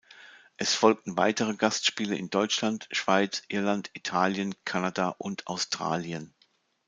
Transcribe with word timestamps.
Es 0.57 0.73
folgten 0.73 1.15
weitere 1.15 1.53
Gastspiele 1.55 2.15
in 2.17 2.31
Deutschland, 2.31 2.87
Schweiz, 2.91 3.43
Irland, 3.49 3.91
Italien, 3.93 4.55
Kanada 4.65 5.09
und 5.19 5.45
Australien. 5.45 6.33